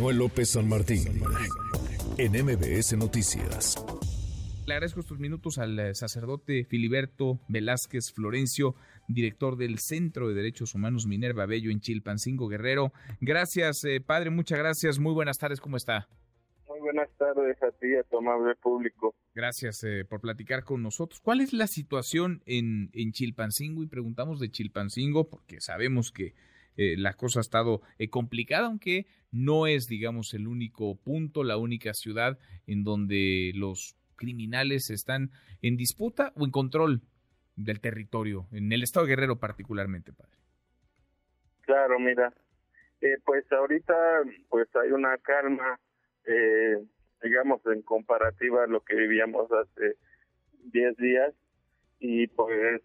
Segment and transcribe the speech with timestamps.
[0.00, 1.20] Manuel López San Martín,
[2.16, 3.76] en MBS Noticias.
[4.66, 8.74] Le agradezco estos minutos al eh, sacerdote Filiberto Velázquez Florencio,
[9.08, 12.94] director del Centro de Derechos Humanos Minerva Bello en Chilpancingo Guerrero.
[13.20, 14.98] Gracias, eh, padre, muchas gracias.
[14.98, 16.08] Muy buenas tardes, ¿cómo está?
[16.66, 19.14] Muy buenas tardes a ti, a tu amable público.
[19.34, 21.20] Gracias eh, por platicar con nosotros.
[21.20, 23.82] ¿Cuál es la situación en, en Chilpancingo?
[23.82, 26.32] Y preguntamos de Chilpancingo porque sabemos que
[26.76, 31.56] eh, la cosa ha estado eh, complicada, aunque no es, digamos, el único punto, la
[31.56, 35.30] única ciudad en donde los criminales están
[35.62, 37.02] en disputa o en control
[37.56, 40.38] del territorio, en el estado Guerrero particularmente, padre.
[41.62, 42.32] Claro, mira,
[43.00, 43.94] eh, pues ahorita
[44.48, 45.78] pues hay una calma,
[47.22, 49.96] digamos, en comparativa a lo que vivíamos hace
[50.72, 51.34] 10 días
[51.98, 52.82] y pues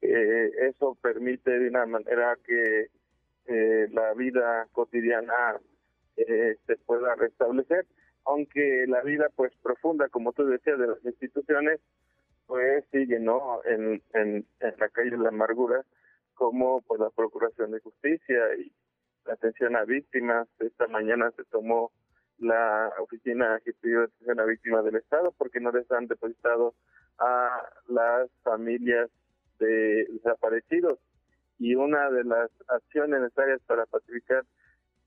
[0.00, 2.88] eso permite de una manera que
[3.48, 5.58] eh, la vida cotidiana
[6.16, 7.86] eh, se pueda restablecer,
[8.26, 11.80] aunque la vida pues profunda, como tú decías, de las instituciones,
[12.46, 13.60] pues sigue, ¿no?
[13.64, 15.82] En, en, la calle de la amargura,
[16.34, 18.70] como pues la Procuración de Justicia y
[19.24, 20.46] la atención a víctimas.
[20.58, 21.90] Esta mañana se tomó
[22.38, 26.74] la Oficina Ejecutiva de Atención a Víctimas del Estado porque no les han depositado
[27.18, 29.10] a las familias
[29.58, 30.98] de desaparecidos
[31.58, 34.44] y una de las acciones necesarias para pacificar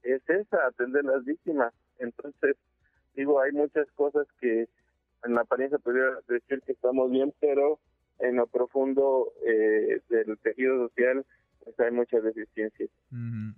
[0.03, 1.73] es esa, atender a las víctimas.
[1.99, 2.58] Entonces,
[3.16, 4.67] digo, hay muchas cosas que
[5.23, 7.80] en la apariencia podría decir que estamos bien, pero
[8.19, 11.25] en lo profundo eh, del tejido social
[11.63, 12.89] pues hay muchas deficiencias.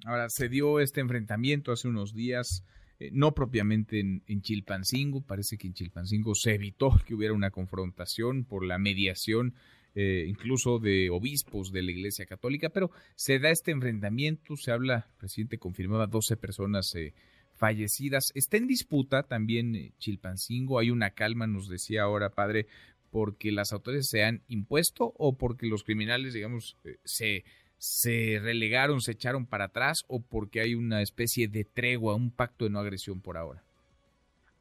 [0.06, 2.66] Ahora, se dio este enfrentamiento hace unos días,
[3.00, 7.52] eh, no propiamente en, en, Chilpancingo, parece que en Chilpancingo se evitó que hubiera una
[7.52, 9.54] confrontación por la mediación
[9.96, 15.06] eh, incluso de obispos de la Iglesia Católica, pero se da este enfrentamiento, se habla,
[15.08, 17.14] el presidente confirmaba 12 personas eh,
[17.54, 18.32] fallecidas.
[18.34, 22.66] Está en disputa también eh, Chilpancingo, hay una calma, nos decía ahora, padre,
[23.12, 27.44] porque las autoridades se han impuesto o porque los criminales, digamos, se,
[27.78, 32.66] se relegaron, se echaron para atrás o porque hay una especie de tregua, un pacto
[32.66, 33.64] de no agresión por ahora.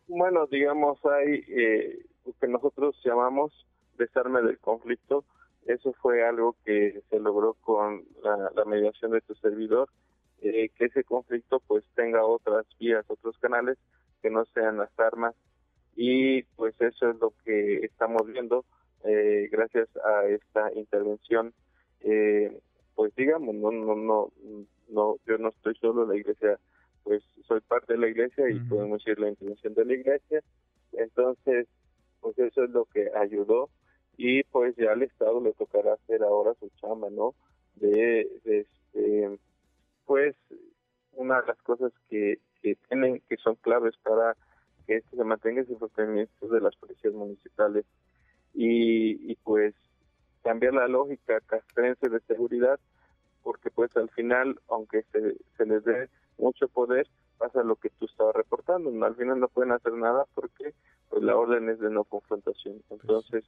[0.09, 1.43] Bueno, digamos, hay
[2.27, 3.51] lo que nosotros llamamos
[4.03, 5.25] desarme del conflicto.
[5.67, 9.89] Eso fue algo que se logró con la, mediación de tu servidor,
[10.41, 13.79] eh, que ese conflicto pues tenga otras vías, otros canales
[14.21, 15.35] que no sean las armas
[15.95, 18.65] y pues eso es lo que estamos viendo
[19.05, 21.53] eh, gracias a esta intervención.
[22.01, 22.59] Eh,
[22.95, 24.33] pues digamos, no, no, no,
[24.89, 26.59] no, yo no estoy solo, la iglesia,
[27.03, 30.41] pues soy parte de la iglesia y podemos decir la intervención de la iglesia.
[30.93, 31.67] Entonces,
[32.21, 33.71] pues eso es lo que ayudó
[34.17, 37.35] y pues ya al Estado le tocará hacer ahora su chamba, ¿no?
[37.77, 39.39] De, este,
[40.07, 40.37] pues
[41.13, 44.37] una de las cosas que, que tienen, que son claves para
[44.87, 47.85] que esto se mantenga ese sostenimiento de las policías municipales
[48.55, 49.75] y, y pues
[50.43, 52.79] cambiar la lógica castrense de seguridad
[53.43, 56.09] porque pues al final aunque se, se les dé
[56.39, 57.07] mucho poder
[57.39, 59.07] pasa lo que tú estabas reportando ¿no?
[59.07, 60.75] al final no pueden hacer nada porque
[61.09, 63.45] pues la orden es de no confrontación pues entonces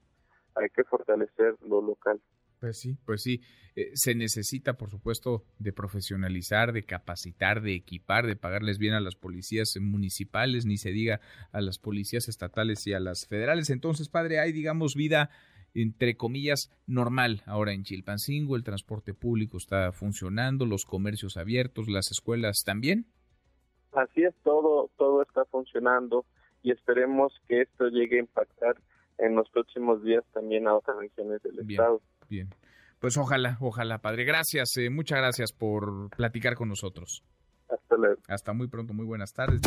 [0.54, 2.20] hay que fortalecer lo local.
[2.60, 3.42] Pues sí, pues sí,
[3.76, 9.00] eh, se necesita, por supuesto, de profesionalizar, de capacitar, de equipar, de pagarles bien a
[9.00, 11.20] las policías municipales, ni se diga
[11.52, 13.68] a las policías estatales y a las federales.
[13.70, 15.30] Entonces, padre, hay, digamos, vida
[15.74, 22.10] entre comillas, normal ahora en Chilpancingo, el transporte público está funcionando, los comercios abiertos, las
[22.12, 23.06] escuelas también.
[23.92, 26.24] Así es, todo, todo está funcionando
[26.62, 28.76] y esperemos que esto llegue a impactar
[29.18, 32.00] en los próximos días también a otras regiones del estado.
[32.28, 32.48] Bien,
[32.98, 34.24] pues ojalá, ojalá, padre.
[34.24, 37.22] Gracias, eh, muchas gracias por platicar con nosotros.
[37.68, 38.20] Hasta luego.
[38.28, 39.60] Hasta muy pronto, muy buenas tardes.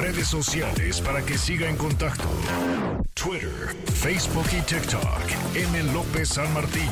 [0.00, 2.28] Redes sociales para que siga en contacto:
[3.14, 5.56] Twitter, Facebook y TikTok.
[5.56, 5.92] M.
[5.92, 6.88] López San Martín.